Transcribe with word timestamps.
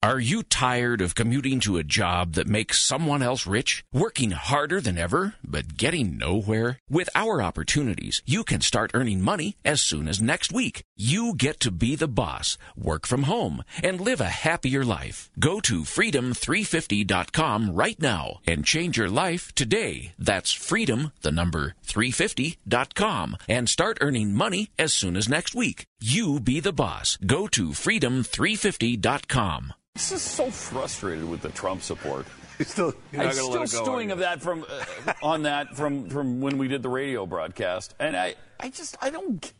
Are 0.00 0.20
you 0.20 0.44
tired 0.44 1.00
of 1.00 1.16
commuting 1.16 1.58
to 1.60 1.76
a 1.76 1.82
job 1.82 2.34
that 2.34 2.46
makes 2.46 2.78
someone 2.78 3.20
else 3.20 3.48
rich? 3.48 3.82
Working 3.92 4.30
harder 4.30 4.80
than 4.80 4.96
ever, 4.96 5.34
but 5.44 5.76
getting 5.76 6.16
nowhere? 6.16 6.78
With 6.88 7.08
our 7.16 7.42
opportunities, 7.42 8.22
you 8.24 8.44
can 8.44 8.60
start 8.60 8.92
earning 8.94 9.20
money 9.22 9.56
as 9.64 9.82
soon 9.82 10.06
as 10.06 10.22
next 10.22 10.52
week. 10.52 10.82
You 10.96 11.34
get 11.34 11.58
to 11.60 11.72
be 11.72 11.96
the 11.96 12.06
boss, 12.06 12.56
work 12.76 13.08
from 13.08 13.24
home, 13.24 13.64
and 13.82 14.00
live 14.00 14.20
a 14.20 14.28
happier 14.46 14.84
life. 14.84 15.32
Go 15.36 15.58
to 15.62 15.80
freedom350.com 15.80 17.74
right 17.74 18.00
now 18.00 18.38
and 18.46 18.64
change 18.64 18.96
your 18.98 19.10
life 19.10 19.52
today. 19.56 20.12
That's 20.16 20.52
freedom, 20.52 21.10
the 21.22 21.32
number 21.32 21.74
350.com, 21.84 23.36
and 23.48 23.68
start 23.68 23.98
earning 24.00 24.32
money 24.32 24.70
as 24.78 24.94
soon 24.94 25.16
as 25.16 25.28
next 25.28 25.56
week. 25.56 25.87
You 26.00 26.38
be 26.38 26.60
the 26.60 26.72
boss. 26.72 27.16
Go 27.26 27.48
to 27.48 27.70
freedom350.com. 27.70 29.74
This 29.94 30.12
is 30.12 30.22
so 30.22 30.48
frustrated 30.48 31.28
with 31.28 31.42
the 31.42 31.48
Trump 31.48 31.82
support. 31.82 32.24
He's 32.58 32.68
still, 32.68 32.94
you're 33.10 33.22
I'm 33.22 33.28
not 33.28 33.34
let 33.34 33.44
still 33.44 33.54
it 33.54 33.72
go, 33.72 33.84
stewing 33.84 34.10
of 34.12 34.20
that 34.20 34.40
from 34.40 34.64
uh, 34.68 35.12
on 35.24 35.42
that 35.42 35.76
from 35.76 36.08
from 36.08 36.40
when 36.40 36.56
we 36.56 36.68
did 36.68 36.84
the 36.84 36.88
radio 36.88 37.26
broadcast, 37.26 37.96
and 37.98 38.16
I 38.16 38.36
I 38.60 38.70
just 38.70 38.96
I 39.02 39.10
don't. 39.10 39.52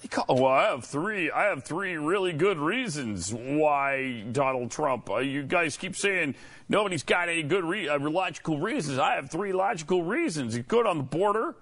They 0.00 0.08
call, 0.08 0.24
well, 0.28 0.46
I 0.46 0.70
have 0.70 0.86
three. 0.86 1.30
I 1.30 1.44
have 1.44 1.64
three 1.64 1.96
really 1.96 2.32
good 2.32 2.56
reasons 2.56 3.34
why 3.34 4.24
Donald 4.32 4.70
Trump. 4.70 5.10
Uh, 5.10 5.18
you 5.18 5.42
guys 5.42 5.76
keep 5.76 5.94
saying 5.94 6.36
nobody's 6.70 7.02
got 7.02 7.28
any 7.28 7.42
good 7.42 7.64
re- 7.64 7.86
uh, 7.86 7.98
logical 7.98 8.58
reasons. 8.58 8.98
I 8.98 9.16
have 9.16 9.30
three 9.30 9.52
logical 9.52 10.04
reasons. 10.04 10.54
He's 10.54 10.64
good 10.64 10.86
on 10.86 10.96
the 10.96 11.04
border. 11.04 11.54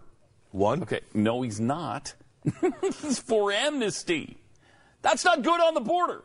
One. 0.53 0.83
Okay, 0.83 1.01
no, 1.15 1.43
he's 1.43 1.59
not. 1.59 2.15
he's 3.03 3.19
for 3.19 3.53
amnesty. 3.53 4.39
That's 5.03 5.25
not 5.25 5.43
good 5.43 5.61
on 5.61 5.75
the 5.75 5.81
border. 5.81 6.23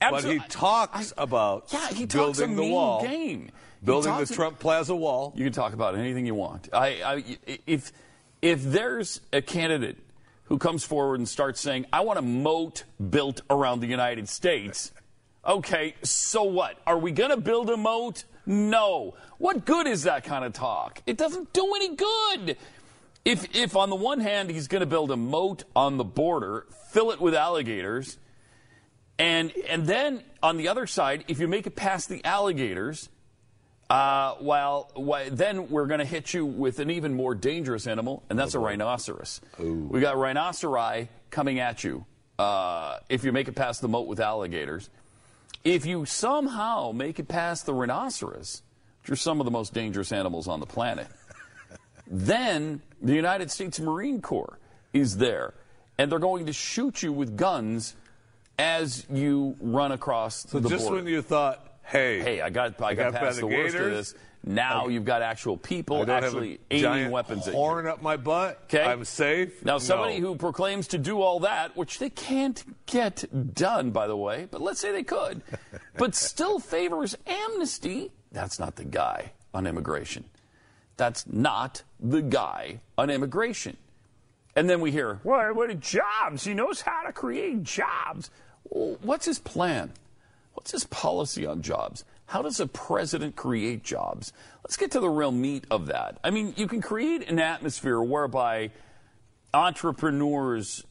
But 0.00 0.24
he 0.24 0.38
talks 0.38 1.12
about 1.16 1.72
yeah, 1.72 1.88
he 1.88 2.06
talks 2.06 2.38
building 2.38 2.56
the 2.56 2.70
wall, 2.70 3.02
game. 3.02 3.50
Building 3.82 4.14
the 4.16 4.22
a- 4.22 4.26
Trump 4.26 4.58
Plaza 4.58 4.94
wall. 4.94 5.32
You 5.36 5.44
can 5.44 5.52
talk 5.52 5.72
about 5.72 5.96
anything 5.96 6.26
you 6.26 6.34
want. 6.34 6.68
I, 6.72 6.88
I, 7.02 7.38
if 7.66 7.92
if 8.42 8.62
there's 8.62 9.20
a 9.32 9.40
candidate 9.40 9.98
who 10.44 10.58
comes 10.58 10.84
forward 10.84 11.20
and 11.20 11.28
starts 11.28 11.60
saying, 11.60 11.86
"I 11.92 12.00
want 12.00 12.18
a 12.18 12.22
moat 12.22 12.84
built 13.10 13.42
around 13.48 13.80
the 13.80 13.86
United 13.86 14.28
States," 14.28 14.92
okay, 15.46 15.94
so 16.02 16.42
what? 16.42 16.78
Are 16.86 16.98
we 16.98 17.12
going 17.12 17.30
to 17.30 17.38
build 17.38 17.70
a 17.70 17.76
moat? 17.76 18.24
No. 18.46 19.14
What 19.38 19.64
good 19.64 19.86
is 19.86 20.02
that 20.02 20.24
kind 20.24 20.44
of 20.44 20.52
talk? 20.52 21.00
It 21.06 21.16
doesn't 21.16 21.52
do 21.54 21.72
any 21.74 21.96
good. 21.96 22.58
If 23.24 23.54
if 23.56 23.76
on 23.76 23.90
the 23.90 23.96
one 23.96 24.20
hand 24.20 24.50
he's 24.50 24.68
going 24.68 24.80
to 24.80 24.86
build 24.86 25.10
a 25.10 25.16
moat 25.16 25.64
on 25.74 25.96
the 25.96 26.04
border, 26.04 26.66
fill 26.90 27.10
it 27.10 27.20
with 27.20 27.34
alligators. 27.34 28.18
And 29.18 29.52
and 29.68 29.86
then 29.86 30.22
on 30.42 30.56
the 30.56 30.68
other 30.68 30.86
side, 30.86 31.24
if 31.28 31.38
you 31.38 31.48
make 31.48 31.66
it 31.66 31.76
past 31.76 32.08
the 32.08 32.24
alligators, 32.24 33.08
uh, 33.88 34.34
well, 34.40 34.90
why, 34.94 35.28
then 35.28 35.68
we're 35.68 35.86
going 35.86 36.00
to 36.00 36.06
hit 36.06 36.34
you 36.34 36.44
with 36.46 36.78
an 36.78 36.90
even 36.90 37.14
more 37.14 37.34
dangerous 37.34 37.86
animal, 37.86 38.24
and 38.28 38.38
that's 38.38 38.54
a 38.54 38.58
rhinoceros. 38.58 39.40
We 39.58 40.00
got 40.00 40.16
rhinoceri 40.16 41.08
coming 41.30 41.60
at 41.60 41.84
you 41.84 42.06
uh, 42.38 42.98
if 43.08 43.24
you 43.24 43.32
make 43.32 43.48
it 43.48 43.54
past 43.54 43.82
the 43.82 43.88
moat 43.88 44.06
with 44.06 44.20
alligators. 44.20 44.90
If 45.64 45.86
you 45.86 46.04
somehow 46.04 46.92
make 46.92 47.18
it 47.18 47.28
past 47.28 47.66
the 47.66 47.74
rhinoceros, 47.74 48.62
which 49.02 49.10
are 49.10 49.16
some 49.16 49.40
of 49.40 49.44
the 49.44 49.50
most 49.50 49.72
dangerous 49.72 50.12
animals 50.12 50.48
on 50.48 50.60
the 50.60 50.66
planet, 50.66 51.06
then 52.06 52.82
the 53.04 53.14
United 53.14 53.50
States 53.50 53.78
Marine 53.78 54.20
Corps 54.20 54.58
is 54.92 55.18
there, 55.18 55.54
and 55.98 56.10
they're 56.10 56.18
going 56.18 56.46
to 56.46 56.52
shoot 56.52 57.02
you 57.02 57.12
with 57.12 57.36
guns 57.36 57.94
as 58.58 59.06
you 59.12 59.56
run 59.60 59.92
across 59.92 60.42
the 60.44 60.52
border. 60.60 60.62
So 60.64 60.68
the 60.68 60.74
just 60.76 60.84
border. 60.88 61.02
when 61.04 61.12
you 61.12 61.22
thought, 61.22 61.78
hey, 61.84 62.20
hey, 62.20 62.40
I 62.40 62.50
got 62.50 62.80
I 62.82 62.94
got, 62.94 63.12
got 63.12 63.20
past 63.20 63.40
the 63.40 63.46
worst 63.46 63.76
of 63.76 63.90
this. 63.90 64.14
Now 64.46 64.84
I- 64.86 64.88
you've 64.90 65.04
got 65.06 65.22
actual 65.22 65.56
people 65.56 66.08
actually 66.10 66.60
aiming 66.70 67.10
weapons 67.10 67.46
at 67.48 67.54
you. 67.54 67.58
horn 67.58 67.86
up 67.86 68.02
my 68.02 68.16
butt. 68.18 68.60
Okay. 68.64 68.84
I'm 68.84 69.04
safe. 69.04 69.64
Now, 69.64 69.78
somebody 69.78 70.20
No. 70.20 70.28
who 70.28 70.36
proclaims 70.36 70.88
to 70.88 70.98
do 70.98 71.22
all 71.22 71.40
that, 71.40 71.74
which 71.76 71.98
they 71.98 72.10
can't 72.10 72.62
get 72.86 73.24
done, 73.54 73.90
by 73.90 74.06
the 74.06 74.16
way, 74.16 74.46
but 74.50 74.60
let's 74.60 74.80
say 74.80 74.92
they 74.92 75.02
could, 75.02 75.42
but 75.96 76.14
still 76.14 76.58
favors 76.58 77.16
amnesty, 77.26 78.12
that's 78.32 78.58
not 78.58 78.76
the 78.76 78.84
guy 78.84 79.32
on 79.54 79.66
immigration. 79.66 80.24
That's 80.96 81.26
not 81.26 81.82
the 81.98 82.22
guy 82.22 82.80
on 82.96 83.10
immigration. 83.10 83.76
And 84.56 84.70
then 84.70 84.80
we 84.80 84.92
hear, 84.92 85.20
well, 85.24 85.52
what 85.54 85.70
are 85.70 85.74
jobs? 85.74 86.44
He 86.44 86.54
knows 86.54 86.80
how 86.82 87.02
to 87.02 87.12
create 87.12 87.64
jobs. 87.64 88.30
What's 88.62 89.26
his 89.26 89.38
plan? 89.38 89.92
What's 90.54 90.70
his 90.70 90.84
policy 90.84 91.44
on 91.44 91.62
jobs? 91.62 92.04
How 92.26 92.42
does 92.42 92.60
a 92.60 92.66
president 92.66 93.36
create 93.36 93.82
jobs? 93.82 94.32
Let's 94.62 94.76
get 94.76 94.92
to 94.92 95.00
the 95.00 95.10
real 95.10 95.32
meat 95.32 95.64
of 95.70 95.86
that. 95.86 96.18
I 96.22 96.30
mean, 96.30 96.54
you 96.56 96.68
can 96.68 96.80
create 96.80 97.28
an 97.28 97.38
atmosphere 97.40 98.00
whereby 98.00 98.70
entrepreneurs 99.52 100.84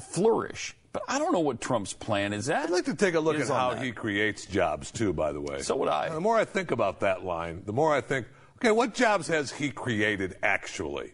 flourish, 0.00 0.74
but 0.92 1.02
I 1.08 1.18
don't 1.18 1.32
know 1.32 1.40
what 1.40 1.60
Trump's 1.60 1.92
plan 1.92 2.32
is. 2.32 2.48
At. 2.48 2.64
I'd 2.64 2.70
like 2.70 2.86
to 2.86 2.94
take 2.94 3.14
a 3.14 3.20
look 3.20 3.38
at 3.38 3.48
how 3.48 3.74
that. 3.74 3.82
he 3.82 3.92
creates 3.92 4.46
jobs 4.46 4.90
too. 4.90 5.12
By 5.12 5.32
the 5.32 5.40
way, 5.40 5.62
So 5.62 5.76
would 5.76 5.88
I. 5.88 6.06
And 6.06 6.16
the 6.16 6.20
more 6.20 6.36
I 6.36 6.44
think 6.44 6.70
about 6.70 7.00
that 7.00 7.24
line, 7.24 7.62
the 7.66 7.72
more 7.72 7.94
I 7.94 8.00
think, 8.00 8.26
okay, 8.60 8.70
what 8.72 8.94
jobs 8.94 9.26
has 9.28 9.50
he 9.52 9.70
created 9.70 10.36
actually? 10.42 11.12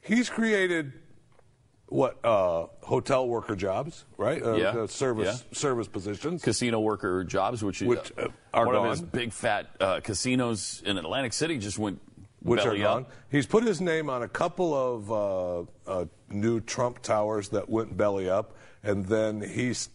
He's 0.00 0.28
created 0.30 0.92
what 1.88 2.24
uh, 2.24 2.66
hotel 2.82 3.26
worker 3.28 3.56
jobs, 3.56 4.04
right? 4.16 4.42
Uh, 4.42 4.54
Yeah. 4.54 4.68
uh, 4.68 4.86
service 4.86 5.44
Yeah. 5.50 5.56
service 5.56 5.88
positions. 5.88 6.42
casino 6.42 6.80
worker 6.80 7.24
jobs, 7.24 7.62
which, 7.62 7.82
is- 7.82 7.88
Which, 7.88 8.12
uh, 8.18 8.28
are 8.52 8.66
one 8.66 8.76
of 8.76 8.90
his 8.90 9.02
big 9.02 9.32
fat 9.32 9.70
uh, 9.80 10.00
casinos 10.00 10.82
in 10.84 10.96
Atlantic 10.98 11.32
City 11.32 11.58
just 11.58 11.78
went 11.78 12.00
which 12.40 12.60
are 12.60 12.64
belly 12.70 12.80
gone. 12.80 13.02
up. 13.04 13.10
He's 13.30 13.46
put 13.46 13.64
his 13.64 13.80
name 13.80 14.10
on 14.10 14.22
a 14.22 14.28
couple 14.28 14.74
of 14.74 15.10
uh, 15.10 15.90
uh, 15.90 16.04
new 16.28 16.60
Trump 16.60 17.00
towers 17.00 17.48
that 17.50 17.68
went 17.70 17.96
belly 17.96 18.28
up, 18.28 18.54
and 18.82 19.06
then 19.06 19.40
he 19.40 19.70
s- 19.70 19.86
ki- 19.86 19.92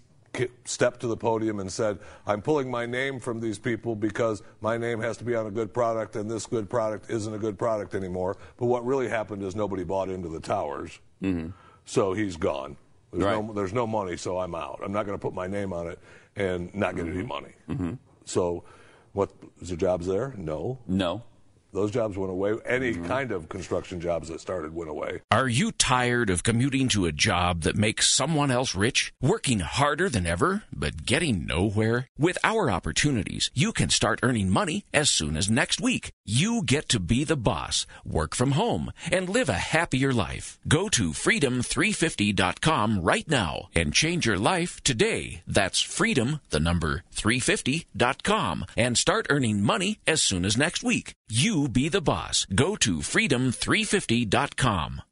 stepped 0.66 1.00
to 1.02 1.08
the 1.08 1.18
podium 1.18 1.60
and 1.60 1.72
said, 1.72 2.00
"I'm 2.26 2.42
pulling 2.42 2.70
my 2.70 2.86
name 2.86 3.20
from 3.20 3.40
these 3.40 3.60
people 3.60 3.96
because 3.96 4.42
my 4.62 4.78
name 4.78 5.00
has 5.02 5.18
to 5.18 5.24
be 5.24 5.36
on 5.36 5.48
a 5.48 5.52
good 5.52 5.74
product, 5.74 6.16
and 6.16 6.30
this 6.30 6.46
good 6.46 6.70
product 6.70 7.10
isn't 7.10 7.34
a 7.34 7.38
good 7.38 7.58
product 7.58 7.96
anymore." 7.96 8.38
But 8.58 8.68
what 8.68 8.86
really 8.86 9.08
happened 9.08 9.44
is 9.44 9.56
nobody 9.56 9.84
bought 9.84 10.10
into 10.10 10.30
the 10.30 10.40
towers, 10.40 11.00
mm-hmm. 11.22 11.50
so 11.86 12.14
he's 12.14 12.38
gone. 12.38 12.78
There's, 13.12 13.24
Right. 13.24 13.44
no, 13.44 13.54
there's 13.54 13.74
no 13.74 13.88
money, 13.88 14.18
so 14.18 14.38
I'm 14.38 14.54
out. 14.54 14.82
I'm 14.84 14.92
not 14.92 15.06
going 15.06 15.18
to 15.18 15.22
put 15.22 15.34
my 15.34 15.48
name 15.48 15.74
on 15.74 15.88
it 15.88 16.00
and 16.36 16.74
not 16.76 16.96
get 16.96 17.08
any 17.08 17.18
mm-hmm. 17.18 17.28
money. 17.28 17.54
Mm-hmm. 17.70 17.94
So, 18.26 18.64
what 19.14 19.32
is 19.62 19.70
the 19.70 19.78
jobs 19.78 20.06
there? 20.06 20.34
No. 20.38 20.78
No. 20.88 21.24
Those 21.72 21.92
jobs 21.92 22.18
went 22.18 22.32
away. 22.32 22.56
Any 22.66 22.94
mm-hmm. 22.94 23.06
kind 23.06 23.32
of 23.32 23.48
construction 23.50 24.02
jobs 24.02 24.30
that 24.30 24.42
started 24.42 24.74
went 24.74 24.90
away. 24.90 25.22
Are 25.32 25.48
you 25.48 25.72
tired 25.72 26.30
of 26.30 26.44
commuting 26.44 26.88
to 26.90 27.06
a 27.06 27.12
job 27.12 27.62
that 27.62 27.76
makes 27.76 28.12
someone 28.12 28.50
else 28.50 28.74
rich? 28.74 29.14
Working 29.22 29.60
harder 29.60 30.10
than 30.10 30.26
ever, 30.26 30.64
but 30.74 31.06
getting 31.06 31.46
nowhere? 31.46 32.08
With 32.18 32.38
our 32.44 32.72
opportunities, 32.72 33.52
you 33.54 33.72
can 33.72 33.90
start 33.90 34.20
earning 34.24 34.50
money 34.50 34.86
as 34.94 35.12
soon 35.12 35.38
as 35.38 35.50
next 35.50 35.80
week. 35.80 36.12
You 36.26 36.64
get 36.64 36.90
to 36.90 37.00
be 37.00 37.24
the 37.24 37.38
boss, 37.38 37.86
work 38.04 38.36
from 38.36 38.52
home, 38.52 38.92
and 39.12 39.30
live 39.30 39.50
a 39.50 39.54
happier 39.54 40.12
life. 40.12 40.60
Go 40.68 40.90
to 40.90 41.12
freedom350.com 41.12 43.02
right 43.02 43.28
now 43.28 43.70
and 43.76 43.94
change 43.94 44.26
your 44.26 44.40
life 44.40 44.82
today. 44.84 45.44
That's 45.48 45.82
freedom, 45.82 46.40
the 46.50 46.60
number 46.60 47.04
350.com, 47.16 48.66
and 48.76 48.98
start 48.98 49.28
earning 49.30 49.62
money 49.62 50.00
as 50.08 50.22
soon 50.22 50.46
as 50.46 50.58
next 50.58 50.84
week. 50.84 51.14
You 51.32 51.70
be 51.70 51.90
the 51.90 52.02
boss. 52.02 52.48
Go 52.56 52.76
to 52.78 53.02
freedom350.com. 53.02 55.04